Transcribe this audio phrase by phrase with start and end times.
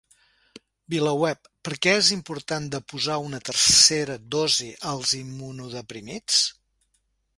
[0.93, 6.41] VilaWeb: Per què és important de posar una tercera dosi als immunodeprimits?